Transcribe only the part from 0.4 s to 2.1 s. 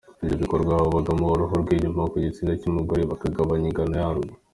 bikorwa habagwa uruhu rw’inyuma